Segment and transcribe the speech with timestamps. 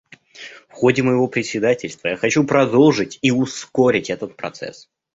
[0.67, 4.89] В ходе моего председательства я хочу продолжить— и ускорить— этот процесс.